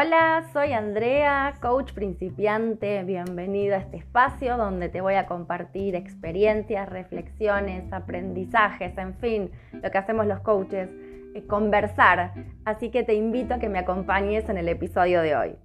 Hola, 0.00 0.44
soy 0.52 0.74
Andrea, 0.74 1.56
coach 1.60 1.92
principiante. 1.92 3.02
Bienvenido 3.02 3.74
a 3.74 3.78
este 3.78 3.96
espacio 3.96 4.56
donde 4.56 4.88
te 4.88 5.00
voy 5.00 5.14
a 5.14 5.26
compartir 5.26 5.96
experiencias, 5.96 6.88
reflexiones, 6.88 7.92
aprendizajes, 7.92 8.96
en 8.96 9.16
fin, 9.16 9.50
lo 9.72 9.90
que 9.90 9.98
hacemos 9.98 10.24
los 10.28 10.38
coaches, 10.38 10.88
eh, 11.34 11.44
conversar. 11.48 12.32
Así 12.64 12.92
que 12.92 13.02
te 13.02 13.14
invito 13.14 13.54
a 13.54 13.58
que 13.58 13.68
me 13.68 13.80
acompañes 13.80 14.48
en 14.48 14.58
el 14.58 14.68
episodio 14.68 15.20
de 15.20 15.34
hoy. 15.34 15.56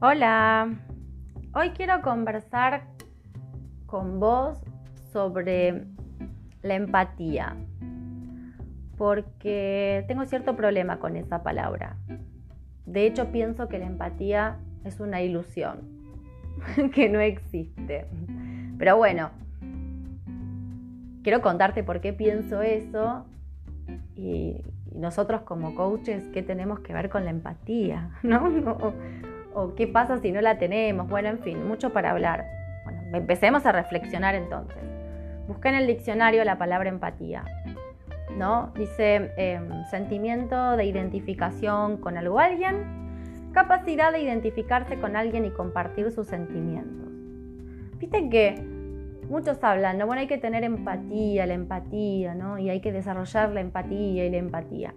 Hola, 0.00 0.74
hoy 1.54 1.70
quiero 1.70 2.02
conversar 2.02 2.82
con 3.86 4.18
vos 4.18 4.58
sobre 5.12 5.84
la 6.62 6.74
empatía, 6.74 7.56
porque 8.96 10.04
tengo 10.08 10.24
cierto 10.26 10.56
problema 10.56 10.98
con 10.98 11.16
esa 11.16 11.42
palabra. 11.42 11.96
De 12.86 13.06
hecho, 13.06 13.32
pienso 13.32 13.68
que 13.68 13.78
la 13.78 13.86
empatía 13.86 14.58
es 14.84 15.00
una 15.00 15.22
ilusión, 15.22 15.80
que 16.94 17.08
no 17.08 17.20
existe. 17.20 18.06
Pero 18.78 18.96
bueno, 18.96 19.30
quiero 21.22 21.40
contarte 21.40 21.82
por 21.82 22.00
qué 22.00 22.12
pienso 22.12 22.62
eso 22.62 23.24
y, 24.16 24.56
nosotros 24.94 25.42
como 25.42 25.76
coaches, 25.76 26.28
qué 26.32 26.42
tenemos 26.42 26.80
que 26.80 26.92
ver 26.92 27.10
con 27.10 27.24
la 27.24 27.30
empatía, 27.30 28.10
¿no? 28.22 28.52
o 29.54 29.74
qué 29.74 29.86
pasa 29.86 30.18
si 30.18 30.32
no 30.32 30.40
la 30.40 30.58
tenemos. 30.58 31.08
Bueno, 31.08 31.28
en 31.28 31.38
fin, 31.38 31.66
mucho 31.66 31.92
para 31.92 32.10
hablar. 32.10 32.44
Bueno, 32.84 33.00
empecemos 33.16 33.64
a 33.66 33.72
reflexionar 33.72 34.34
entonces. 34.34 34.99
Busqué 35.50 35.70
en 35.70 35.74
el 35.74 35.88
diccionario 35.88 36.44
la 36.44 36.58
palabra 36.58 36.90
empatía. 36.90 37.42
¿no? 38.36 38.72
Dice 38.76 39.32
em, 39.36 39.84
sentimiento 39.90 40.76
de 40.76 40.84
identificación 40.84 41.96
con 41.96 42.16
algo 42.16 42.38
alguien, 42.38 43.50
capacidad 43.50 44.12
de 44.12 44.20
identificarse 44.20 45.00
con 45.00 45.16
alguien 45.16 45.44
y 45.44 45.50
compartir 45.50 46.12
sus 46.12 46.28
sentimientos. 46.28 47.08
Viste 47.98 48.28
que 48.30 48.62
muchos 49.28 49.58
hablan, 49.64 49.98
¿no? 49.98 50.06
Bueno, 50.06 50.20
hay 50.20 50.28
que 50.28 50.38
tener 50.38 50.62
empatía, 50.62 51.46
la 51.46 51.54
empatía, 51.54 52.36
¿no? 52.36 52.56
Y 52.60 52.70
hay 52.70 52.80
que 52.80 52.92
desarrollar 52.92 53.50
la 53.50 53.60
empatía 53.60 54.26
y 54.26 54.30
la 54.30 54.36
empatía. 54.36 54.94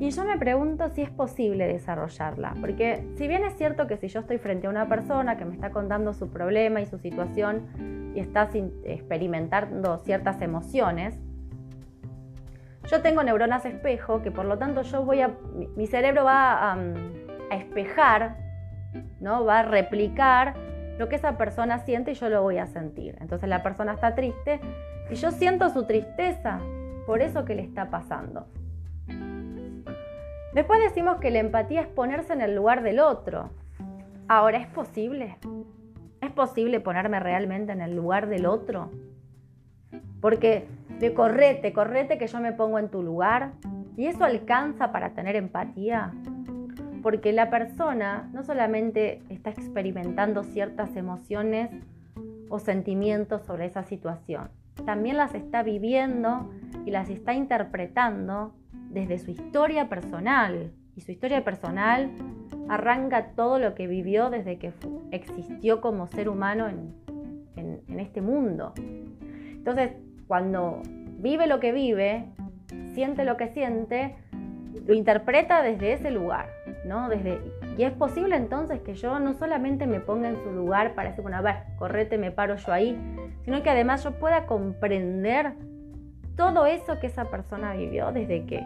Y 0.00 0.12
yo 0.12 0.24
me 0.24 0.38
pregunto 0.38 0.88
si 0.88 1.02
es 1.02 1.10
posible 1.10 1.66
desarrollarla, 1.66 2.54
porque 2.58 3.06
si 3.16 3.28
bien 3.28 3.44
es 3.44 3.54
cierto 3.58 3.86
que 3.86 3.98
si 3.98 4.08
yo 4.08 4.20
estoy 4.20 4.38
frente 4.38 4.66
a 4.66 4.70
una 4.70 4.88
persona 4.88 5.36
que 5.36 5.44
me 5.44 5.52
está 5.52 5.72
contando 5.72 6.14
su 6.14 6.30
problema 6.30 6.80
y 6.80 6.86
su 6.86 6.98
situación, 6.98 8.10
y 8.14 8.20
estás 8.20 8.54
experimentando 8.54 9.98
ciertas 9.98 10.40
emociones, 10.40 11.18
yo 12.90 13.02
tengo 13.02 13.22
neuronas 13.22 13.66
espejo 13.66 14.22
que 14.22 14.30
por 14.30 14.46
lo 14.46 14.56
tanto 14.56 14.80
yo 14.80 15.04
voy 15.04 15.20
a, 15.20 15.36
mi 15.76 15.86
cerebro 15.86 16.24
va 16.24 16.72
a, 16.72 16.78
a, 17.50 17.56
espejar, 17.56 18.38
¿no? 19.20 19.44
va 19.44 19.58
a 19.58 19.62
replicar 19.64 20.54
lo 20.98 21.10
que 21.10 21.16
esa 21.16 21.36
persona 21.36 21.78
siente 21.80 22.12
y 22.12 22.14
yo 22.14 22.30
lo 22.30 22.42
voy 22.42 22.56
a 22.56 22.66
sentir. 22.66 23.18
Entonces 23.20 23.50
la 23.50 23.62
persona 23.62 23.92
está 23.92 24.14
triste 24.14 24.60
y 25.10 25.14
yo 25.14 25.30
siento 25.30 25.68
su 25.68 25.84
tristeza 25.84 26.58
por 27.06 27.20
eso 27.20 27.44
que 27.44 27.54
le 27.54 27.62
está 27.62 27.90
pasando. 27.90 28.46
Después 30.52 30.80
decimos 30.80 31.18
que 31.18 31.30
la 31.30 31.38
empatía 31.38 31.80
es 31.80 31.86
ponerse 31.86 32.32
en 32.32 32.40
el 32.40 32.56
lugar 32.56 32.82
del 32.82 32.98
otro. 32.98 33.50
Ahora, 34.26 34.58
¿es 34.58 34.66
posible? 34.66 35.36
¿Es 36.20 36.30
posible 36.32 36.80
ponerme 36.80 37.20
realmente 37.20 37.72
en 37.72 37.80
el 37.80 37.94
lugar 37.94 38.28
del 38.28 38.46
otro? 38.46 38.90
Porque 40.20 40.66
de 40.98 41.14
correte, 41.14 41.72
correte 41.72 42.18
que 42.18 42.26
yo 42.26 42.40
me 42.40 42.52
pongo 42.52 42.80
en 42.80 42.88
tu 42.88 43.02
lugar 43.02 43.52
y 43.96 44.06
eso 44.06 44.24
alcanza 44.24 44.90
para 44.90 45.10
tener 45.10 45.36
empatía. 45.36 46.12
Porque 47.00 47.32
la 47.32 47.48
persona 47.48 48.28
no 48.32 48.42
solamente 48.42 49.22
está 49.28 49.50
experimentando 49.50 50.42
ciertas 50.42 50.96
emociones 50.96 51.70
o 52.48 52.58
sentimientos 52.58 53.42
sobre 53.42 53.66
esa 53.66 53.84
situación, 53.84 54.50
también 54.84 55.16
las 55.16 55.34
está 55.34 55.62
viviendo 55.62 56.50
y 56.84 56.90
las 56.90 57.08
está 57.08 57.34
interpretando 57.34 58.52
desde 58.90 59.18
su 59.18 59.30
historia 59.30 59.88
personal. 59.88 60.72
Y 60.96 61.00
su 61.02 61.12
historia 61.12 61.44
personal 61.44 62.10
arranca 62.68 63.30
todo 63.34 63.58
lo 63.58 63.74
que 63.74 63.86
vivió 63.86 64.28
desde 64.28 64.58
que 64.58 64.72
existió 65.12 65.80
como 65.80 66.06
ser 66.08 66.28
humano 66.28 66.68
en, 66.68 67.00
este 67.98 68.22
mundo. 68.22 68.72
Entonces, 69.52 69.92
cuando 70.26 70.80
vive 71.18 71.46
lo 71.46 71.60
que 71.60 71.72
vive, 71.72 72.24
siente 72.94 73.26
lo 73.26 73.36
que 73.36 73.48
siente, 73.48 74.16
lo 74.86 74.94
interpreta 74.94 75.60
desde 75.60 75.92
ese 75.92 76.10
lugar, 76.10 76.46
¿no? 76.86 77.10
Desde, 77.10 77.40
y 77.76 77.82
es 77.82 77.92
posible 77.92 78.36
entonces 78.36 78.80
que 78.80 78.94
yo 78.94 79.18
no 79.20 79.34
solamente 79.34 79.86
me 79.86 80.00
ponga 80.00 80.30
en 80.30 80.36
su 80.42 80.50
lugar 80.50 80.94
para 80.94 81.10
decir, 81.10 81.20
bueno, 81.22 81.36
a 81.36 81.42
ver, 81.42 81.56
correte, 81.78 82.16
me 82.16 82.30
paro 82.30 82.56
yo 82.56 82.72
ahí, 82.72 82.98
sino 83.44 83.62
que 83.62 83.68
además 83.68 84.02
yo 84.02 84.12
pueda 84.12 84.46
comprender 84.46 85.52
todo 86.40 86.64
eso 86.64 86.98
que 86.98 87.08
esa 87.08 87.26
persona 87.26 87.74
vivió 87.74 88.12
desde 88.12 88.46
que 88.46 88.64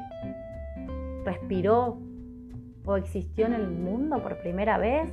respiró, 1.25 1.99
o 2.87 2.97
existió 2.97 3.47
en 3.47 3.55
el 3.55 3.69
mundo 3.69 4.23
por 4.23 4.39
primera 4.39 4.79
vez? 4.79 5.11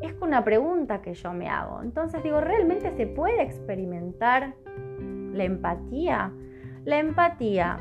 Es 0.00 0.14
una 0.20 0.44
pregunta 0.44 1.02
que 1.02 1.14
yo 1.14 1.32
me 1.32 1.48
hago. 1.48 1.82
Entonces 1.82 2.22
digo, 2.22 2.40
¿realmente 2.40 2.92
se 2.96 3.08
puede 3.08 3.42
experimentar 3.42 4.54
la 5.32 5.42
empatía? 5.42 6.30
La 6.84 7.00
empatía 7.00 7.80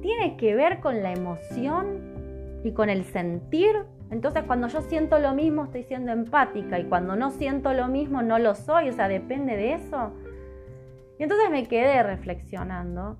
tiene 0.00 0.38
que 0.38 0.54
ver 0.54 0.80
con 0.80 1.02
la 1.02 1.12
emoción 1.12 2.60
y 2.64 2.72
con 2.72 2.88
el 2.88 3.04
sentir. 3.04 3.76
Entonces 4.10 4.44
cuando 4.44 4.68
yo 4.68 4.80
siento 4.80 5.18
lo 5.18 5.34
mismo 5.34 5.64
estoy 5.64 5.82
siendo 5.82 6.12
empática 6.12 6.78
y 6.78 6.84
cuando 6.84 7.14
no 7.14 7.30
siento 7.30 7.74
lo 7.74 7.88
mismo 7.88 8.22
no 8.22 8.38
lo 8.38 8.54
soy. 8.54 8.88
O 8.88 8.92
sea, 8.94 9.06
depende 9.06 9.54
de 9.54 9.74
eso. 9.74 10.12
Y 11.18 11.22
entonces 11.22 11.50
me 11.50 11.66
quedé 11.66 12.02
reflexionando, 12.02 13.18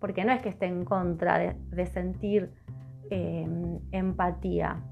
porque 0.00 0.24
no 0.24 0.32
es 0.32 0.42
que 0.42 0.48
esté 0.48 0.66
en 0.66 0.84
contra 0.84 1.38
de, 1.38 1.86
sentir 1.86 2.52
Em, 3.10 3.78
empatía. 3.92 4.82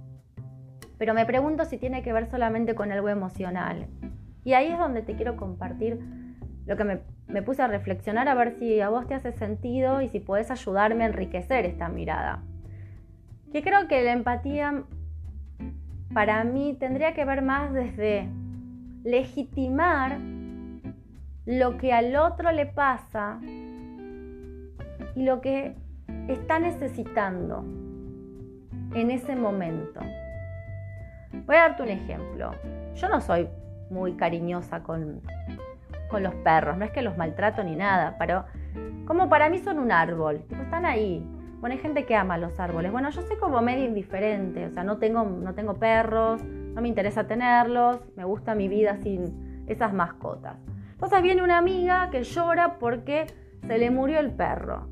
Pero 0.98 1.14
me 1.14 1.26
pregunto 1.26 1.64
si 1.64 1.78
tiene 1.78 2.02
que 2.02 2.12
ver 2.12 2.30
solamente 2.30 2.74
con 2.74 2.92
algo 2.92 3.08
emocional. 3.08 3.88
Y 4.44 4.52
ahí 4.52 4.68
es 4.68 4.78
donde 4.78 5.02
te 5.02 5.16
quiero 5.16 5.36
compartir 5.36 5.98
lo 6.66 6.76
que 6.76 6.84
me, 6.84 7.00
me 7.26 7.42
puse 7.42 7.62
a 7.62 7.66
reflexionar 7.66 8.28
a 8.28 8.34
ver 8.34 8.52
si 8.52 8.80
a 8.80 8.88
vos 8.88 9.08
te 9.08 9.14
hace 9.14 9.32
sentido 9.32 10.00
y 10.00 10.08
si 10.08 10.20
puedes 10.20 10.50
ayudarme 10.50 11.04
a 11.04 11.08
enriquecer 11.08 11.66
esta 11.66 11.88
mirada. 11.88 12.44
Que 13.52 13.62
creo 13.62 13.88
que 13.88 14.02
la 14.02 14.12
empatía 14.12 14.84
para 16.12 16.44
mí 16.44 16.76
tendría 16.78 17.14
que 17.14 17.24
ver 17.24 17.42
más 17.42 17.72
desde 17.72 18.28
legitimar 19.02 20.18
lo 21.46 21.76
que 21.76 21.92
al 21.92 22.16
otro 22.16 22.52
le 22.52 22.66
pasa 22.66 23.38
y 25.14 25.22
lo 25.22 25.40
que 25.40 25.74
está 26.28 26.58
necesitando 26.58 27.64
en 28.94 29.10
ese 29.10 29.36
momento. 29.36 30.00
Voy 31.46 31.56
a 31.56 31.68
darte 31.68 31.82
un 31.82 31.90
ejemplo. 31.90 32.52
Yo 32.94 33.08
no 33.08 33.20
soy 33.20 33.48
muy 33.90 34.14
cariñosa 34.14 34.82
con, 34.82 35.20
con 36.08 36.22
los 36.22 36.34
perros, 36.36 36.76
no 36.78 36.84
es 36.84 36.90
que 36.90 37.02
los 37.02 37.16
maltrato 37.18 37.62
ni 37.62 37.76
nada, 37.76 38.16
pero 38.18 38.44
como 39.06 39.28
para 39.28 39.50
mí 39.50 39.58
son 39.58 39.78
un 39.78 39.92
árbol, 39.92 40.42
están 40.62 40.86
ahí. 40.86 41.26
Bueno, 41.60 41.74
hay 41.74 41.80
gente 41.80 42.04
que 42.04 42.14
ama 42.14 42.36
los 42.38 42.58
árboles. 42.60 42.92
Bueno, 42.92 43.10
yo 43.10 43.22
soy 43.22 43.36
como 43.36 43.60
medio 43.62 43.84
indiferente, 43.84 44.66
o 44.66 44.70
sea, 44.70 44.84
no 44.84 44.98
tengo, 44.98 45.24
no 45.24 45.54
tengo 45.54 45.74
perros, 45.74 46.42
no 46.42 46.80
me 46.80 46.88
interesa 46.88 47.26
tenerlos, 47.26 48.00
me 48.16 48.24
gusta 48.24 48.54
mi 48.54 48.68
vida 48.68 48.96
sin 49.02 49.64
esas 49.66 49.92
mascotas. 49.92 50.56
Entonces 51.04 51.22
viene 51.22 51.42
una 51.42 51.58
amiga 51.58 52.08
que 52.08 52.22
llora 52.22 52.78
porque 52.78 53.26
se 53.66 53.76
le 53.76 53.90
murió 53.90 54.20
el 54.20 54.30
perro. 54.30 54.88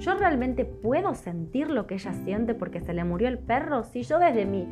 ¿Yo 0.00 0.14
realmente 0.14 0.64
puedo 0.64 1.14
sentir 1.14 1.70
lo 1.70 1.86
que 1.86 1.94
ella 1.94 2.12
siente 2.12 2.52
porque 2.52 2.80
se 2.80 2.94
le 2.94 3.04
murió 3.04 3.28
el 3.28 3.38
perro? 3.38 3.84
Si 3.84 4.02
yo 4.02 4.18
desde 4.18 4.44
mi 4.44 4.66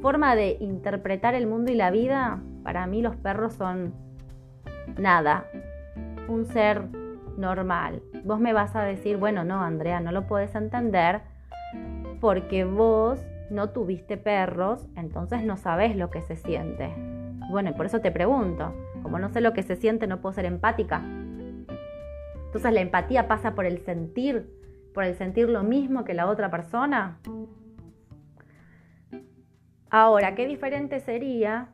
forma 0.00 0.36
de 0.36 0.58
interpretar 0.60 1.34
el 1.34 1.48
mundo 1.48 1.72
y 1.72 1.74
la 1.74 1.90
vida, 1.90 2.40
para 2.62 2.86
mí 2.86 3.02
los 3.02 3.16
perros 3.16 3.54
son 3.54 3.94
nada, 4.96 5.46
un 6.28 6.46
ser 6.46 6.84
normal. 7.36 8.00
Vos 8.22 8.38
me 8.38 8.52
vas 8.52 8.76
a 8.76 8.84
decir, 8.84 9.16
bueno, 9.16 9.42
no, 9.42 9.60
Andrea, 9.60 9.98
no 9.98 10.12
lo 10.12 10.28
puedes 10.28 10.54
entender 10.54 11.22
porque 12.20 12.64
vos 12.64 13.18
no 13.50 13.70
tuviste 13.70 14.18
perros, 14.18 14.86
entonces 14.94 15.42
no 15.42 15.56
sabes 15.56 15.96
lo 15.96 16.10
que 16.10 16.22
se 16.22 16.36
siente. 16.36 16.94
Bueno, 17.50 17.70
y 17.70 17.72
por 17.72 17.86
eso 17.86 18.00
te 18.00 18.12
pregunto, 18.12 18.72
como 19.04 19.20
no 19.20 19.28
sé 19.28 19.40
lo 19.40 19.52
que 19.52 19.62
se 19.62 19.76
siente, 19.76 20.08
no 20.08 20.20
puedo 20.20 20.32
ser 20.32 20.46
empática. 20.46 21.00
Entonces 22.46 22.72
la 22.72 22.80
empatía 22.80 23.28
pasa 23.28 23.54
por 23.54 23.66
el 23.66 23.78
sentir, 23.78 24.50
por 24.92 25.04
el 25.04 25.14
sentir 25.14 25.48
lo 25.48 25.62
mismo 25.62 26.04
que 26.04 26.14
la 26.14 26.26
otra 26.26 26.50
persona. 26.50 27.18
Ahora, 29.90 30.34
qué 30.34 30.48
diferente 30.48 30.98
sería 30.98 31.68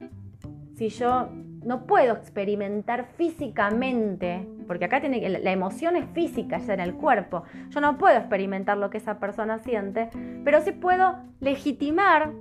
si 0.75 0.89
yo 0.89 1.31
no 1.65 1.87
puedo 1.87 2.15
experimentar 2.15 3.07
físicamente, 3.17 4.47
porque 4.67 4.87
acá 4.87 5.01
tiene 5.01 5.27
la 5.29 5.53
emoción 5.53 5.97
es 5.97 6.07
física, 6.15 6.57
es 6.57 6.69
en 6.69 6.81
el 6.81 6.95
cuerpo. 6.95 7.45
Yo 7.69 7.81
no 7.81 7.97
puedo 7.97 8.17
experimentar 8.17 8.77
lo 8.77 8.91
que 8.91 8.99
esa 8.99 9.21
persona 9.21 9.59
siente, 9.59 10.11
pero 10.45 10.61
sí 10.63 10.73
puedo 10.73 11.17
legitimar 11.41 12.33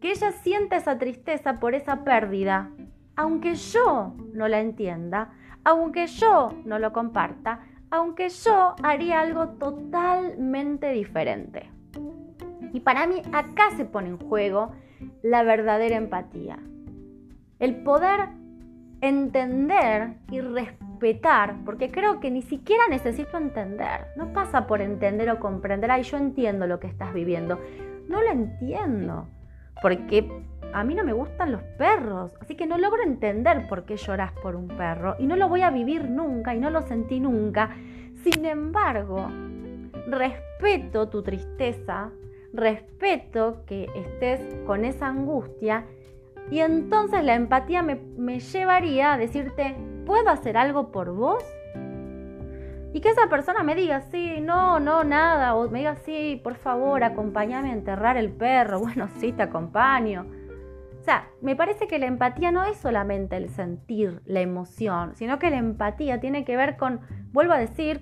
que 0.00 0.10
ella 0.10 0.32
siente 0.32 0.76
esa 0.76 0.98
tristeza 0.98 1.60
por 1.60 1.74
esa 1.74 2.04
pérdida, 2.04 2.70
aunque 3.16 3.54
yo 3.54 4.14
no 4.32 4.48
la 4.48 4.60
entienda, 4.60 5.32
aunque 5.64 6.06
yo 6.06 6.52
no 6.64 6.78
lo 6.78 6.92
comparta, 6.92 7.60
aunque 7.90 8.28
yo 8.28 8.74
haría 8.82 9.20
algo 9.20 9.48
totalmente 9.50 10.90
diferente. 10.90 11.70
Y 12.72 12.80
para 12.80 13.06
mí 13.06 13.22
acá 13.32 13.70
se 13.76 13.84
pone 13.84 14.08
en 14.08 14.18
juego 14.18 14.72
la 15.22 15.42
verdadera 15.42 15.96
empatía. 15.96 16.58
El 17.60 17.82
poder 17.84 18.30
entender 19.00 20.16
y 20.30 20.40
respetar, 20.40 21.56
porque 21.64 21.90
creo 21.90 22.20
que 22.20 22.30
ni 22.30 22.42
siquiera 22.42 22.82
necesito 22.88 23.38
entender. 23.38 24.06
No 24.16 24.32
pasa 24.32 24.66
por 24.66 24.80
entender 24.80 25.30
o 25.30 25.38
comprender, 25.38 25.90
ay, 25.90 26.02
yo 26.02 26.16
entiendo 26.16 26.66
lo 26.66 26.80
que 26.80 26.86
estás 26.86 27.12
viviendo. 27.14 27.60
No 28.08 28.20
lo 28.22 28.30
entiendo, 28.30 29.28
porque 29.82 30.28
a 30.74 30.82
mí 30.82 30.94
no 30.96 31.04
me 31.04 31.12
gustan 31.12 31.52
los 31.52 31.62
perros, 31.78 32.36
así 32.40 32.56
que 32.56 32.66
no 32.66 32.78
logro 32.78 33.02
entender 33.04 33.68
por 33.68 33.84
qué 33.84 33.96
lloras 33.96 34.32
por 34.42 34.56
un 34.56 34.66
perro 34.66 35.14
y 35.20 35.26
no 35.26 35.36
lo 35.36 35.48
voy 35.48 35.62
a 35.62 35.70
vivir 35.70 36.10
nunca 36.10 36.52
y 36.52 36.58
no 36.58 36.68
lo 36.68 36.82
sentí 36.82 37.20
nunca. 37.20 37.70
Sin 38.24 38.44
embargo, 38.44 39.28
respeto 40.08 41.08
tu 41.08 41.22
tristeza, 41.22 42.10
respeto 42.52 43.62
que 43.66 43.88
estés 43.94 44.40
con 44.66 44.84
esa 44.84 45.06
angustia 45.06 45.84
y 46.50 46.58
entonces 46.58 47.22
la 47.22 47.36
empatía 47.36 47.82
me, 47.82 48.40
llevaría 48.40 49.12
a 49.12 49.16
decirte, 49.16 49.76
¿puedo 50.04 50.28
hacer 50.28 50.56
algo 50.56 50.90
por 50.90 51.12
vos? 51.12 51.44
Y 52.92 53.00
que 53.00 53.10
esa 53.10 53.28
persona 53.28 53.62
me 53.62 53.76
diga, 53.76 54.00
sí, 54.02 54.40
no, 54.40 54.80
no, 54.80 55.04
nada, 55.04 55.54
o 55.54 55.68
me 55.70 55.78
diga, 55.78 55.94
sí, 55.96 56.40
por 56.42 56.56
favor, 56.56 57.04
acompáñame 57.04 57.70
a 57.70 57.74
enterrar 57.74 58.16
el 58.16 58.30
perro. 58.30 58.80
Bueno, 58.80 59.08
sí, 59.18 59.32
te 59.32 59.42
acompaño. 59.42 60.26
O 61.04 61.06
sea, 61.06 61.28
me 61.42 61.54
parece 61.54 61.86
que 61.86 61.98
la 61.98 62.06
empatía 62.06 62.50
no 62.50 62.64
es 62.64 62.78
solamente 62.78 63.36
el 63.36 63.50
sentir 63.50 64.22
la 64.24 64.40
emoción, 64.40 65.14
sino 65.16 65.38
que 65.38 65.50
la 65.50 65.58
empatía 65.58 66.18
tiene 66.18 66.46
que 66.46 66.56
ver 66.56 66.78
con, 66.78 67.00
vuelvo 67.30 67.52
a 67.52 67.58
decir, 67.58 68.00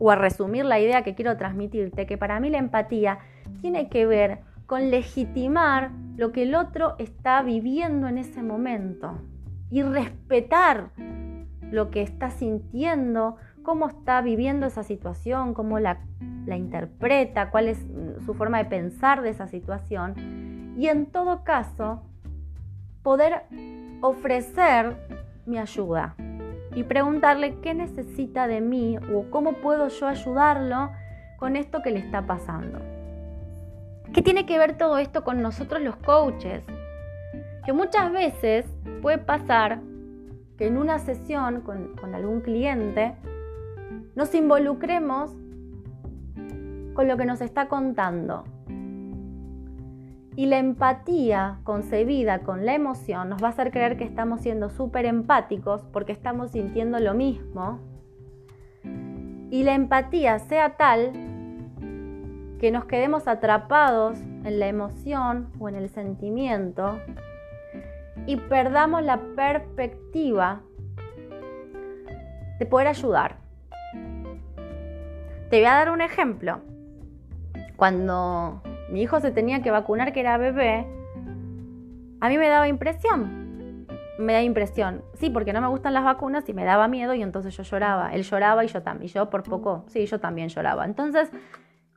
o 0.00 0.10
a 0.10 0.16
resumir 0.16 0.64
la 0.64 0.80
idea 0.80 1.04
que 1.04 1.14
quiero 1.14 1.36
transmitirte, 1.36 2.04
que 2.04 2.18
para 2.18 2.40
mí 2.40 2.50
la 2.50 2.58
empatía 2.58 3.20
tiene 3.60 3.88
que 3.88 4.06
ver 4.06 4.40
con 4.66 4.90
legitimar 4.90 5.92
lo 6.16 6.32
que 6.32 6.42
el 6.42 6.56
otro 6.56 6.96
está 6.98 7.42
viviendo 7.42 8.08
en 8.08 8.18
ese 8.18 8.42
momento 8.42 9.20
y 9.70 9.82
respetar 9.82 10.90
lo 11.70 11.92
que 11.92 12.02
está 12.02 12.32
sintiendo, 12.32 13.36
cómo 13.62 13.86
está 13.86 14.20
viviendo 14.20 14.66
esa 14.66 14.82
situación, 14.82 15.54
cómo 15.54 15.78
la, 15.78 16.00
la 16.44 16.56
interpreta, 16.56 17.52
cuál 17.52 17.68
es 17.68 17.86
su 18.24 18.34
forma 18.34 18.58
de 18.58 18.64
pensar 18.64 19.22
de 19.22 19.30
esa 19.30 19.46
situación. 19.46 20.74
Y 20.76 20.88
en 20.88 21.06
todo 21.06 21.44
caso 21.44 22.02
poder 23.06 23.44
ofrecer 24.00 24.96
mi 25.46 25.58
ayuda 25.58 26.16
y 26.74 26.82
preguntarle 26.82 27.54
qué 27.60 27.72
necesita 27.72 28.48
de 28.48 28.60
mí 28.60 28.98
o 29.14 29.30
cómo 29.30 29.52
puedo 29.52 29.86
yo 29.86 30.08
ayudarlo 30.08 30.90
con 31.38 31.54
esto 31.54 31.82
que 31.82 31.92
le 31.92 32.00
está 32.00 32.26
pasando. 32.26 32.80
¿Qué 34.12 34.22
tiene 34.22 34.44
que 34.44 34.58
ver 34.58 34.76
todo 34.76 34.98
esto 34.98 35.22
con 35.22 35.40
nosotros 35.40 35.82
los 35.82 35.94
coaches? 35.98 36.64
Que 37.64 37.72
muchas 37.72 38.10
veces 38.10 38.66
puede 39.02 39.18
pasar 39.18 39.78
que 40.58 40.66
en 40.66 40.76
una 40.76 40.98
sesión 40.98 41.60
con, 41.60 41.94
con 41.94 42.12
algún 42.12 42.40
cliente 42.40 43.14
nos 44.16 44.34
involucremos 44.34 45.30
con 46.94 47.06
lo 47.06 47.16
que 47.16 47.24
nos 47.24 47.40
está 47.40 47.68
contando. 47.68 48.42
Y 50.36 50.46
la 50.46 50.58
empatía 50.58 51.60
concebida 51.64 52.40
con 52.40 52.66
la 52.66 52.74
emoción 52.74 53.30
nos 53.30 53.42
va 53.42 53.48
a 53.48 53.50
hacer 53.50 53.70
creer 53.70 53.96
que 53.96 54.04
estamos 54.04 54.42
siendo 54.42 54.68
súper 54.68 55.06
empáticos 55.06 55.82
porque 55.92 56.12
estamos 56.12 56.50
sintiendo 56.50 57.00
lo 57.00 57.14
mismo. 57.14 57.80
Y 59.50 59.62
la 59.62 59.74
empatía 59.74 60.38
sea 60.38 60.76
tal 60.76 61.12
que 62.60 62.70
nos 62.70 62.84
quedemos 62.84 63.28
atrapados 63.28 64.18
en 64.44 64.60
la 64.60 64.66
emoción 64.66 65.48
o 65.58 65.70
en 65.70 65.76
el 65.76 65.88
sentimiento 65.88 66.98
y 68.26 68.36
perdamos 68.36 69.02
la 69.02 69.18
perspectiva 69.36 70.60
de 72.58 72.66
poder 72.66 72.88
ayudar. 72.88 73.36
Te 75.50 75.58
voy 75.58 75.66
a 75.66 75.74
dar 75.74 75.90
un 75.90 76.00
ejemplo. 76.00 76.60
Cuando 77.76 78.62
mi 78.90 79.02
hijo 79.02 79.20
se 79.20 79.30
tenía 79.30 79.62
que 79.62 79.70
vacunar, 79.70 80.12
que 80.12 80.20
era 80.20 80.38
bebé, 80.38 80.86
a 82.20 82.28
mí 82.28 82.38
me 82.38 82.48
daba 82.48 82.68
impresión. 82.68 83.86
Me 84.18 84.32
da 84.32 84.42
impresión. 84.42 85.02
Sí, 85.14 85.28
porque 85.28 85.52
no 85.52 85.60
me 85.60 85.68
gustan 85.68 85.92
las 85.92 86.04
vacunas 86.04 86.48
y 86.48 86.54
me 86.54 86.64
daba 86.64 86.88
miedo 86.88 87.12
y 87.14 87.22
entonces 87.22 87.54
yo 87.54 87.62
lloraba. 87.62 88.14
Él 88.14 88.22
lloraba 88.22 88.64
y 88.64 88.68
yo 88.68 88.82
también. 88.82 89.12
Yo 89.12 89.28
por 89.28 89.42
poco, 89.42 89.84
sí, 89.88 90.06
yo 90.06 90.18
también 90.18 90.48
lloraba. 90.48 90.86
Entonces 90.86 91.30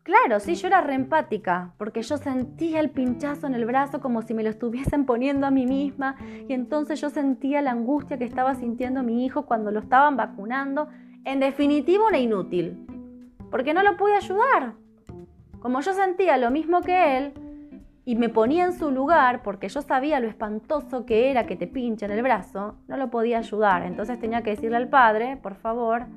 Claro, 0.09 0.39
sí, 0.39 0.55
yo 0.55 0.65
era 0.65 0.81
reempática, 0.81 1.73
porque 1.77 2.01
yo 2.01 2.17
sentía 2.17 2.79
el 2.79 2.89
pinchazo 2.89 3.45
en 3.45 3.53
el 3.53 3.65
brazo 3.65 3.99
como 3.99 4.23
si 4.23 4.33
me 4.33 4.41
lo 4.41 4.49
estuviesen 4.49 5.05
poniendo 5.05 5.45
a 5.45 5.51
mí 5.51 5.67
misma, 5.67 6.15
y 6.47 6.53
entonces 6.53 6.99
yo 6.99 7.11
sentía 7.11 7.61
la 7.61 7.69
angustia 7.69 8.17
que 8.17 8.23
estaba 8.23 8.55
sintiendo 8.55 9.03
mi 9.03 9.23
hijo 9.23 9.45
cuando 9.45 9.69
lo 9.69 9.81
estaban 9.81 10.17
vacunando. 10.17 10.87
En 11.25 11.39
definitiva, 11.39 12.07
una 12.07 12.17
inútil, 12.17 12.87
porque 13.51 13.75
no 13.75 13.83
lo 13.83 13.97
pude 13.97 14.15
ayudar. 14.15 14.73
Como 15.59 15.81
yo 15.81 15.93
sentía 15.93 16.37
lo 16.37 16.51
mismo 16.51 16.81
que 16.81 17.17
él, 17.17 17.33
y 18.05 18.15
me 18.15 18.29
ponía 18.29 18.65
en 18.65 18.73
su 18.73 18.89
lugar 18.89 19.43
porque 19.43 19.69
yo 19.69 19.83
sabía 19.83 20.19
lo 20.19 20.27
espantoso 20.27 21.05
que 21.05 21.29
era 21.29 21.45
que 21.45 21.55
te 21.55 21.67
pinchen 21.67 22.09
el 22.09 22.23
brazo, 22.23 22.75
no 22.87 22.97
lo 22.97 23.11
podía 23.11 23.37
ayudar. 23.37 23.83
Entonces 23.83 24.19
tenía 24.19 24.41
que 24.41 24.49
decirle 24.49 24.77
al 24.77 24.87
padre, 24.87 25.37
por 25.37 25.53
favor, 25.53 26.07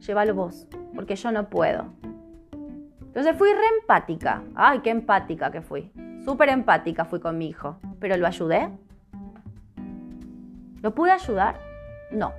llévalo 0.00 0.34
vos, 0.34 0.68
porque 0.94 1.16
yo 1.16 1.32
no 1.32 1.48
puedo. 1.48 1.86
Entonces 3.00 3.34
fui 3.36 3.48
re 3.48 3.64
empática. 3.80 4.42
Ay, 4.54 4.80
qué 4.80 4.90
empática 4.90 5.50
que 5.50 5.62
fui. 5.62 5.90
Súper 6.22 6.50
empática 6.50 7.06
fui 7.06 7.18
con 7.18 7.38
mi 7.38 7.48
hijo. 7.48 7.78
¿Pero 7.98 8.18
lo 8.18 8.26
ayudé? 8.26 8.68
¿Lo 10.82 10.94
pude 10.94 11.12
ayudar? 11.12 11.58
No. 12.12 12.32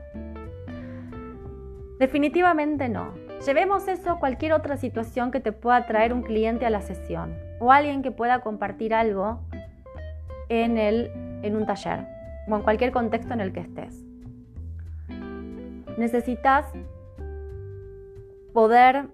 Definitivamente 1.98 2.88
no. 2.89 3.28
Llevemos 3.46 3.88
eso 3.88 4.12
a 4.12 4.19
cualquier 4.19 4.51
otra 4.51 4.75
situación 4.75 5.31
que 5.31 5.39
te 5.39 5.53
pueda 5.53 5.86
traer 5.86 6.13
un 6.13 6.24
cliente 6.24 6.65
a 6.65 6.69
la 6.69 6.81
sesión 6.81 7.38
o 7.60 7.72
alguien 7.72 8.01
que 8.01 8.12
pueda 8.12 8.41
compartir 8.41 8.93
algo 8.93 9.39
en, 10.50 10.77
el, 10.77 11.12
en 11.41 11.55
un 11.55 11.65
taller 11.65 12.05
o 12.50 12.55
en 12.55 12.62
cualquier 12.63 12.91
contexto 12.91 13.34
en 13.34 13.39
el 13.39 13.53
que 13.53 13.62
estés. 13.62 14.03
Necesitas 15.98 16.65
poder 18.53 19.08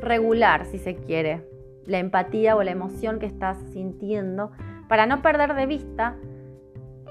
regular, 0.00 0.64
si 0.66 0.78
se 0.78 0.94
quiere, 0.94 1.44
la 1.84 1.98
empatía 1.98 2.54
o 2.54 2.62
la 2.62 2.70
emoción 2.70 3.18
que 3.18 3.26
estás 3.26 3.58
sintiendo 3.72 4.52
para 4.88 5.06
no 5.06 5.22
perder 5.22 5.54
de 5.54 5.66
vista 5.66 6.16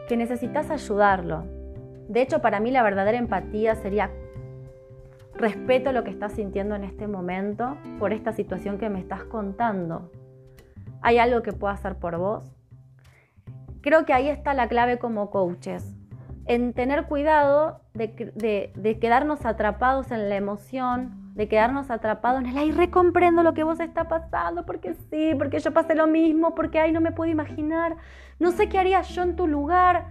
que 0.07 0.15
necesitas 0.15 0.69
ayudarlo. 0.71 1.43
De 2.07 2.21
hecho, 2.21 2.41
para 2.41 2.59
mí 2.59 2.71
la 2.71 2.83
verdadera 2.83 3.17
empatía 3.17 3.75
sería 3.75 4.11
respeto 5.37 5.91
lo 5.91 6.03
que 6.03 6.11
estás 6.11 6.33
sintiendo 6.33 6.75
en 6.75 6.83
este 6.83 7.07
momento 7.07 7.77
por 7.99 8.13
esta 8.13 8.31
situación 8.31 8.77
que 8.77 8.89
me 8.89 8.99
estás 8.99 9.23
contando. 9.23 10.11
¿Hay 11.01 11.17
algo 11.17 11.41
que 11.41 11.53
pueda 11.53 11.73
hacer 11.73 11.95
por 11.95 12.17
vos? 12.17 12.51
Creo 13.81 14.05
que 14.05 14.13
ahí 14.13 14.29
está 14.29 14.53
la 14.53 14.67
clave 14.67 14.97
como 14.97 15.29
coaches, 15.29 15.95
en 16.45 16.73
tener 16.73 17.05
cuidado 17.05 17.81
de, 17.93 18.97
quedarnos 18.99 19.45
atrapados 19.45 20.11
en 20.11 20.29
la 20.29 20.35
emoción 20.35 21.25
de 21.35 21.49
quedarnos 21.49 21.91
atrapados 21.91 22.39
en 22.39 22.47
el, 22.47 22.57
ay, 22.57 22.71
recomprendo 22.71 23.43
lo 23.43 23.53
que 23.53 23.63
vos 23.63 23.81
está 23.81 24.07
pasando, 24.07 24.65
porque 24.65 24.93
sí, 24.93 25.33
porque 25.37 25.59
yo 25.59 25.73
pasé 25.73 25.93
lo 25.93 26.07
mismo, 26.07 26.55
porque, 26.55 26.79
ay, 26.79 26.93
no 26.93 27.01
me 27.01 27.11
puedo 27.11 27.29
imaginar, 27.29 27.97
no 28.39 28.51
sé 28.51 28.69
qué 28.69 28.79
haría 28.79 29.01
yo 29.01 29.21
en 29.21 29.35
tu 29.35 29.45
lugar. 29.45 30.07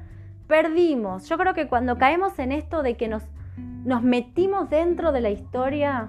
Perdimos. 0.46 1.26
Yo 1.26 1.38
creo 1.38 1.54
que 1.54 1.66
cuando 1.66 1.96
caemos 1.96 2.38
en 2.38 2.52
esto 2.52 2.82
de 2.82 2.98
que 2.98 3.08
nos, 3.08 3.22
nos 3.56 4.02
metimos 4.02 4.70
dentro 4.70 5.12
de 5.12 5.20
la 5.20 5.30
historia, 5.30 6.08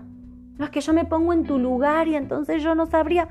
no 0.58 0.66
es 0.66 0.72
que 0.72 0.82
yo 0.82 0.94
me 0.94 1.06
pongo 1.06 1.34
en 1.34 1.44
tu 1.44 1.60
lugar 1.60 2.08
y 2.08 2.16
entonces 2.16 2.64
yo 2.64 2.76
no 2.76 2.86
sabría, 2.86 3.28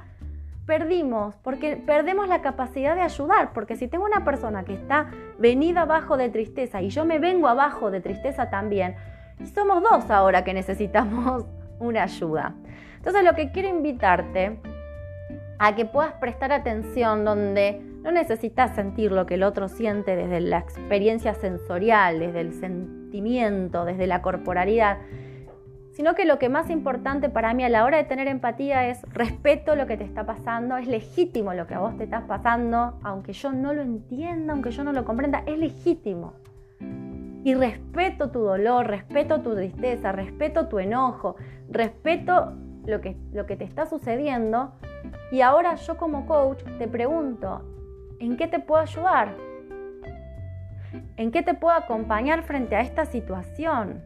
perdimos, 0.67 1.35
porque 1.37 1.77
perdemos 1.77 2.29
la 2.29 2.43
capacidad 2.43 2.95
de 2.95 3.03
ayudar, 3.03 3.53
porque 3.53 3.77
si 3.77 3.89
tengo 3.89 4.05
una 4.05 4.25
persona 4.25 4.65
que 4.65 4.75
está 4.75 5.11
venida 5.39 5.83
abajo 5.83 6.17
de 6.17 6.29
tristeza 6.29 6.83
y 6.83 6.91
yo 6.91 7.05
me 7.05 7.19
vengo 7.19 7.49
abajo 7.49 7.91
de 7.91 8.01
tristeza 8.01 8.51
también, 8.51 8.95
y 9.41 9.47
somos 9.47 9.83
dos 9.83 10.11
ahora 10.11 10.45
que 10.45 10.55
necesitamos 10.55 11.45
una 11.79 12.05
ayuda. 12.05 12.55
Entonces 12.97 13.25
lo 13.25 13.35
que 13.35 13.51
quiero 13.53 13.69
invitarte 13.69 14.59
a 15.59 15.75
que 15.75 15.85
puedas 15.85 16.15
prestar 16.15 16.53
atención 16.53 17.25
donde 17.25 17.81
no 18.03 18.13
necesitas 18.13 18.75
sentir 18.75 19.13
lo 19.13 19.27
que 19.27 19.35
el 19.35 19.43
otro 19.43 19.69
siente 19.69 20.15
desde 20.17 20.41
la 20.41 20.59
experiencia 20.59 21.35
sensorial, 21.35 22.19
desde 22.19 22.41
el 22.41 22.53
desde 23.23 24.07
la 24.07 24.23
corporalidad, 24.23 24.99
sino 25.93 26.15
que 26.15 26.25
lo 26.25 26.39
que 26.39 26.49
más 26.49 26.71
importante 26.71 27.29
para 27.29 27.55
mí 27.55 27.65
a 27.65 27.69
la 27.69 27.85
hora 27.85 27.99
de 27.99 28.05
tener 28.05 28.27
empatía 28.27 28.89
es 28.89 29.03
respeto 29.13 29.77
lo 29.77 29.87
que 29.87 29.97
te 29.97 30.05
está 30.05 30.27
pasando, 30.27 30.77
es 30.77 30.89
legítimo 30.89 31.55
lo 31.55 31.67
que 31.67 31.75
a 31.75 31.79
vos 31.79 31.97
te 31.97 32.05
estás 32.05 32.25
pasando, 32.25 32.99
aunque 33.05 33.33
yo 33.33 33.53
no 33.53 33.73
lo 33.73 33.83
entienda, 33.83 34.53
aunque 34.53 34.73
yo 34.73 34.83
no 34.83 34.93
lo 34.93 35.05
comprenda, 35.05 35.45
es 35.47 35.59
legítimo. 35.59 36.35
Y 37.45 37.55
respeto 37.55 38.31
tu 38.31 38.41
dolor, 38.41 38.87
respeto 38.87 39.41
tu 39.41 39.55
tristeza, 39.55 40.13
respeto 40.13 40.67
tu 40.67 40.79
enojo, 40.79 41.37
respeto 41.71 42.55
lo 42.87 43.01
que, 43.01 43.17
lo 43.33 43.47
que 43.47 43.57
te 43.57 43.65
está 43.65 43.87
sucediendo. 43.87 44.73
Y 45.31 45.43
ahora 45.43 45.75
yo 45.77 45.97
como 45.97 46.27
coach 46.27 46.65
te 46.79 46.89
pregunto, 46.89 47.63
¿En 48.21 48.37
qué 48.37 48.47
te 48.47 48.61
puedo 48.61 48.81
ayudar? 48.81 49.37
¿En 51.17 51.31
qué 51.31 51.43
te 51.43 51.55
puedo 51.55 51.77
acompañar 51.77 52.43
frente 52.43 52.77
a 52.77 52.81
esta 52.81 53.07
situación? 53.07 54.03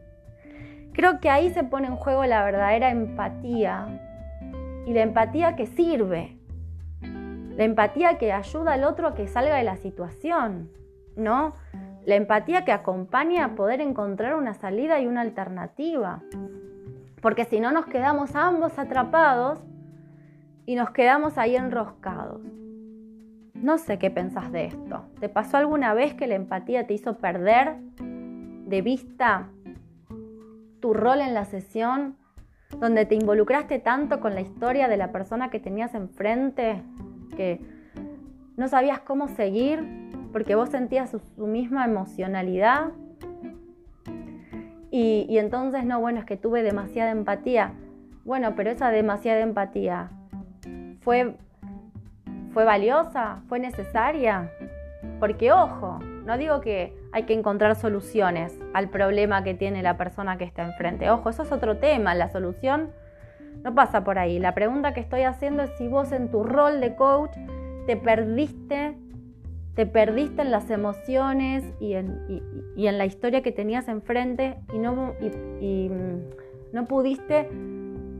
Creo 0.93 1.19
que 1.19 1.29
ahí 1.29 1.49
se 1.51 1.63
pone 1.63 1.87
en 1.87 1.95
juego 1.95 2.25
la 2.25 2.43
verdadera 2.43 2.89
empatía 2.89 3.87
y 4.85 4.93
la 4.93 5.01
empatía 5.01 5.55
que 5.55 5.65
sirve, 5.65 6.37
la 7.01 7.63
empatía 7.63 8.17
que 8.17 8.31
ayuda 8.31 8.73
al 8.73 8.83
otro 8.83 9.07
a 9.07 9.15
que 9.15 9.27
salga 9.27 9.55
de 9.55 9.63
la 9.63 9.77
situación, 9.77 10.69
¿no? 11.15 11.53
La 12.05 12.15
empatía 12.15 12.65
que 12.65 12.71
acompaña 12.71 13.45
a 13.45 13.55
poder 13.55 13.81
encontrar 13.81 14.35
una 14.35 14.53
salida 14.53 14.99
y 14.99 15.07
una 15.07 15.21
alternativa. 15.21 16.21
Porque 17.21 17.45
si 17.45 17.59
no 17.59 17.71
nos 17.71 17.85
quedamos 17.85 18.35
ambos 18.35 18.79
atrapados 18.79 19.59
y 20.65 20.75
nos 20.75 20.91
quedamos 20.91 21.37
ahí 21.37 21.55
enroscados. 21.55 22.41
No 23.61 23.77
sé 23.77 23.99
qué 23.99 24.09
pensás 24.09 24.51
de 24.51 24.65
esto. 24.65 25.05
¿Te 25.19 25.27
pasó 25.27 25.57
alguna 25.57 25.93
vez 25.93 26.13
que 26.13 26.27
la 26.27 26.35
empatía 26.35 26.87
te 26.87 26.93
hizo 26.93 27.17
perder 27.17 27.75
de 27.99 28.81
vista 28.81 29.49
tu 30.79 30.93
rol 30.93 31.19
en 31.19 31.33
la 31.33 31.43
sesión, 31.43 32.15
donde 32.79 33.05
te 33.05 33.15
involucraste 33.15 33.79
tanto 33.79 34.21
con 34.21 34.33
la 34.33 34.41
historia 34.41 34.87
de 34.87 34.95
la 34.95 35.11
persona 35.11 35.49
que 35.49 35.59
tenías 35.59 35.93
enfrente 35.93 36.83
que 37.35 37.59
no 38.55 38.67
sabías 38.67 38.99
cómo 38.99 39.27
seguir 39.27 39.83
porque 40.31 40.55
vos 40.55 40.69
sentías 40.69 41.09
su, 41.09 41.47
misma 41.47 41.83
emocionalidad? 41.83 42.91
Y, 44.89 45.25
y 45.29 45.37
entonces, 45.37 45.83
no, 45.85 45.99
bueno, 45.99 46.19
es 46.19 46.25
que 46.25 46.37
tuve 46.37 46.63
demasiada 46.63 47.11
empatía. 47.11 47.73
Bueno, 48.23 48.53
pero 48.55 48.71
esa 48.71 48.89
demasiada 48.89 49.41
empatía 49.41 50.11
fue 51.01 51.35
¿Fue 52.53 52.65
valiosa? 52.65 53.41
¿Fue 53.47 53.59
necesaria? 53.59 54.51
Porque 55.19 55.51
ojo, 55.51 55.99
no 56.25 56.37
digo 56.37 56.61
que 56.61 56.95
hay 57.11 57.23
que 57.23 57.33
encontrar 57.33 57.75
soluciones 57.75 58.57
al 58.73 58.89
problema 58.89 59.43
que 59.43 59.53
tiene 59.53 59.83
la 59.83 59.97
persona 59.97 60.37
que 60.37 60.43
está 60.43 60.63
enfrente. 60.63 61.09
Ojo, 61.09 61.29
eso 61.29 61.43
es 61.43 61.51
otro 61.51 61.77
tema. 61.77 62.15
La 62.15 62.29
solución 62.29 62.91
no 63.63 63.75
pasa 63.75 64.03
por 64.03 64.19
ahí. 64.19 64.39
La 64.39 64.53
pregunta 64.53 64.93
que 64.93 64.99
estoy 64.99 65.23
haciendo 65.23 65.63
es 65.63 65.71
si 65.77 65.87
vos 65.87 66.11
en 66.11 66.29
tu 66.29 66.43
rol 66.43 66.81
de 66.81 66.95
coach 66.95 67.35
te 67.85 67.97
perdiste, 67.97 68.95
te 69.75 69.85
perdiste 69.85 70.41
en 70.41 70.51
las 70.51 70.69
emociones 70.69 71.63
y 71.79 71.93
en, 71.93 72.19
la 72.75 73.05
historia 73.05 73.41
que 73.41 73.51
tenías 73.51 73.87
enfrente 73.87 74.57
y 74.73 74.79
no, 74.79 75.13
mm, 75.19 76.73
no 76.73 76.85
pudiste 76.85 77.49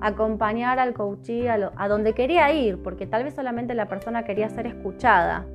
acompañar 0.02 0.80
al 0.80 0.94
coachee 0.94 1.50
a, 1.50 1.88
donde 1.88 2.14
quería 2.14 2.52
ir, 2.54 2.82
porque 2.82 3.06
tal 3.06 3.24
vez 3.24 3.36
solamente 3.36 3.74
la 3.74 3.88
persona 3.88 4.24
quería 4.24 4.50
ser 4.50 4.68
escuchada. 4.68 5.46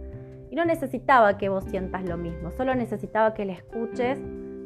Y 0.51 0.57
no 0.57 0.65
necesitaba 0.65 1.37
que 1.39 1.49
vos 1.49 1.65
sientas 1.65 2.05
lo 2.05 2.17
mismo, 2.17 2.51
solo 2.51 2.75
necesitaba 2.75 3.35
que 3.35 3.45
le 3.45 3.55
escuches 3.55 4.21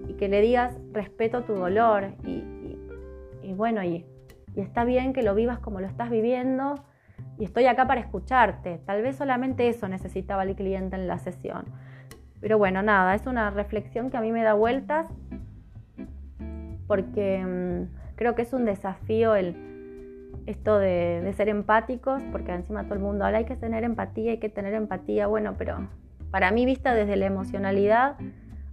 y 0.09 0.15
que 0.15 0.29
le 0.29 0.41
digas 0.41 0.77
respeto 0.93 1.43
tu 1.45 1.55
dolor. 1.55 2.15
Y, 2.25 3.55
bueno, 3.55 3.83
y, 3.83 4.05
y 4.55 4.61
está 4.61 4.85
bien 4.85 5.13
que 5.13 5.23
lo 5.23 5.35
vivas 5.35 5.59
como 5.59 5.81
lo 5.81 5.87
estás 5.87 6.11
viviendo 6.11 6.75
y 7.39 7.45
estoy 7.45 7.67
acá 7.67 7.87
para 7.87 8.01
escucharte. 8.01 8.81
Tal 8.85 9.03
vez 9.03 9.17
solamente 9.17 9.69
eso 9.69 9.89
necesitaba 9.89 10.43
el 10.43 10.55
cliente 10.55 10.97
en 10.97 11.07
la 11.07 11.19
sesión. 11.19 11.65
Pero 12.41 12.59
bueno, 12.59 12.83
nada, 12.83 13.15
es 13.15 13.27
una 13.27 13.51
reflexión 13.51 14.11
que 14.11 14.17
a 14.17 14.21
mí 14.21 14.33
me 14.33 14.43
da 14.43 14.55
vueltas 14.55 15.07
porque 16.87 17.45
mm, 17.45 17.98
creo 18.19 18.35
que 18.35 18.43
es 18.43 18.53
un 18.53 18.65
desafío 18.65 19.35
el, 19.37 19.55
esto 20.47 20.79
de, 20.79 21.33
ser 21.37 21.49
empáticos, 21.49 22.21
porque 22.33 22.53
encima 22.53 22.85
todo 22.85 22.95
el 22.95 23.01
mundo 23.01 23.25
habla, 23.25 23.39
hay 23.39 23.45
que 23.45 23.57
tener 23.57 23.85
empatía, 23.85 24.33
hay 24.33 24.39
que 24.39 24.49
tener 24.49 24.75
empatía, 24.75 25.27
bueno, 25.27 25.55
pero 25.57 25.89
para 26.31 26.51
mí 26.51 26.67
vista 26.67 26.95
desde 26.95 27.17
la 27.17 27.27
emocionalidad 27.27 28.17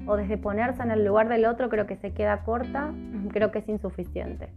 o 0.07 0.17
desde 0.17 0.37
ponerse 0.37 0.81
en 0.81 0.91
el 0.91 1.05
lugar 1.05 1.29
del 1.29 1.45
otro, 1.45 1.69
creo 1.69 1.85
que 1.85 1.95
se 1.95 2.11
queda 2.11 2.43
corta, 2.43 2.91
creo 3.31 3.51
que 3.51 3.59
es 3.59 3.69
insuficiente. 3.69 4.49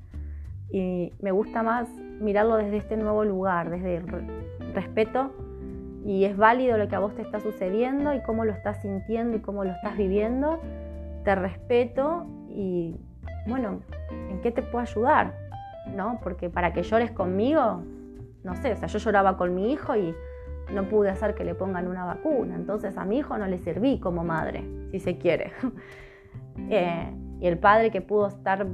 Y 0.70 1.12
me 1.20 1.30
gusta 1.30 1.62
más 1.62 1.88
mirarlo 2.20 2.56
desde 2.56 2.78
este 2.78 2.96
nuevo 2.96 3.24
lugar, 3.24 3.70
desde 3.70 3.96
el 3.96 4.06
respeto, 4.74 5.32
y 6.04 6.24
es 6.24 6.36
válido 6.36 6.78
lo 6.78 6.88
que 6.88 6.96
a 6.96 7.00
vos 7.00 7.14
te 7.14 7.22
está 7.22 7.40
sucediendo 7.40 8.14
y 8.14 8.22
cómo 8.22 8.44
lo 8.44 8.52
estás 8.52 8.80
sintiendo 8.80 9.36
y 9.36 9.40
cómo 9.40 9.64
lo 9.64 9.72
estás 9.72 9.96
viviendo. 9.96 10.60
Te 11.24 11.34
respeto 11.34 12.26
y, 12.48 12.96
bueno, 13.46 13.80
¿en 14.38 14.42
qué 14.42 14.52
te 14.52 14.62
puedo 14.62 14.78
ayudar? 14.78 15.34
¿no? 15.94 16.20
Porque 16.22 16.48
para 16.48 16.72
que 16.72 16.82
llores 16.82 17.10
conmigo, 17.10 17.82
no 18.44 18.54
sé, 18.56 18.72
o 18.72 18.76
sea, 18.76 18.88
yo 18.88 18.98
lloraba 18.98 19.36
con 19.36 19.54
mi 19.54 19.72
hijo 19.72 19.96
y 19.96 20.14
no 20.72 20.88
pude 20.88 21.10
hacer 21.10 21.34
que 21.34 21.44
le 21.44 21.54
pongan 21.54 21.88
una 21.88 22.04
vacuna, 22.04 22.54
entonces 22.54 22.96
a 22.98 23.04
mi 23.04 23.18
hijo 23.18 23.36
no 23.38 23.46
le 23.46 23.58
serví 23.58 23.98
como 23.98 24.24
madre, 24.24 24.64
si 24.90 25.00
se 25.00 25.18
quiere. 25.18 25.52
Eh, 26.70 27.14
y 27.38 27.46
el 27.46 27.56
padre 27.56 27.92
que 27.92 28.00
pudo 28.00 28.26
estar, 28.26 28.66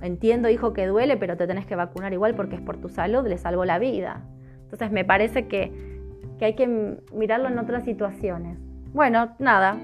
entiendo 0.00 0.48
hijo 0.48 0.72
que 0.72 0.86
duele, 0.86 1.18
pero 1.18 1.36
te 1.36 1.46
tenés 1.46 1.66
que 1.66 1.76
vacunar 1.76 2.14
igual 2.14 2.34
porque 2.34 2.56
es 2.56 2.62
por 2.62 2.78
tu 2.78 2.88
salud, 2.88 3.28
le 3.28 3.36
salvó 3.36 3.66
la 3.66 3.78
vida. 3.78 4.22
Entonces 4.62 4.90
me 4.90 5.04
parece 5.04 5.46
que, 5.46 6.00
hay 6.40 6.54
que 6.54 6.96
mirarlo 7.12 7.48
en 7.48 7.58
otras 7.58 7.84
situaciones. 7.84 8.56
Bueno, 8.94 9.34
nada, 9.38 9.76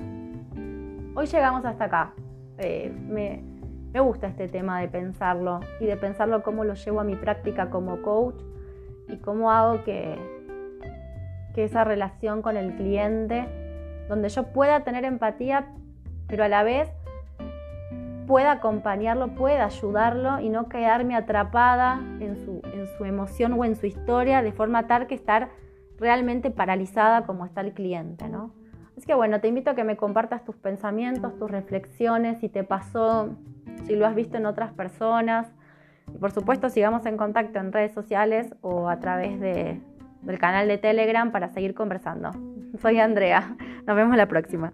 hoy 1.14 1.26
llegamos 1.26 1.66
hasta 1.66 1.84
acá. 1.84 2.14
Eh, 2.56 2.90
me, 3.08 3.44
me 3.94 4.00
gusta 4.00 4.26
este 4.26 4.48
tema 4.48 4.80
de 4.80 4.88
pensarlo 4.88 5.60
y 5.78 5.86
de 5.86 5.96
pensarlo 5.96 6.42
cómo 6.42 6.64
lo 6.64 6.74
llevo 6.74 7.00
a 7.00 7.04
mi 7.04 7.14
práctica 7.14 7.70
como 7.70 8.02
coach 8.02 8.42
y 9.08 9.18
cómo 9.18 9.52
hago 9.52 9.84
que, 9.84 10.18
que 11.54 11.62
esa 11.62 11.84
relación 11.84 12.42
con 12.42 12.56
el 12.56 12.74
cliente, 12.74 13.46
donde 14.08 14.30
yo 14.30 14.48
pueda 14.52 14.80
tener 14.80 15.04
empatía, 15.04 15.68
pero 16.26 16.42
a 16.42 16.48
la 16.48 16.64
vez 16.64 16.90
pueda 18.26 18.52
acompañarlo, 18.52 19.28
pueda 19.36 19.66
ayudarlo 19.66 20.40
y 20.40 20.48
no 20.48 20.68
quedarme 20.68 21.14
atrapada 21.14 22.00
en 22.18 22.34
su, 22.34 22.62
en 22.72 22.88
su 22.98 23.04
emoción 23.04 23.52
o 23.52 23.64
en 23.64 23.76
su 23.76 23.86
historia 23.86 24.42
de 24.42 24.50
forma 24.50 24.88
tal 24.88 25.06
que 25.06 25.14
estar 25.14 25.50
realmente 25.98 26.50
paralizada 26.50 27.26
como 27.26 27.46
está 27.46 27.60
el 27.60 27.72
cliente, 27.72 28.28
¿no? 28.28 28.50
Así 28.96 29.06
que 29.06 29.14
bueno, 29.14 29.40
te 29.40 29.46
invito 29.46 29.70
a 29.70 29.74
que 29.76 29.84
me 29.84 29.96
compartas 29.96 30.44
tus 30.44 30.56
pensamientos, 30.56 31.38
tus 31.38 31.48
reflexiones, 31.48 32.40
si 32.40 32.48
te 32.48 32.64
pasó 32.64 33.36
si 33.86 33.96
lo 33.96 34.06
has 34.06 34.14
visto 34.14 34.36
en 34.36 34.46
otras 34.46 34.72
personas. 34.72 35.46
Y 36.14 36.18
por 36.18 36.32
supuesto, 36.32 36.68
sigamos 36.68 37.06
en 37.06 37.16
contacto 37.16 37.58
en 37.58 37.72
redes 37.72 37.92
sociales 37.92 38.54
o 38.60 38.88
a 38.88 38.98
través 39.00 39.40
del 39.40 40.38
canal 40.38 40.68
de 40.68 40.78
Telegram 40.78 41.32
para 41.32 41.48
seguir 41.48 41.74
conversando. 41.74 42.30
Soy 42.80 42.98
Andrea. 42.98 43.56
Nos 43.86 43.96
vemos 43.96 44.16
la 44.16 44.26
próxima. 44.26 44.72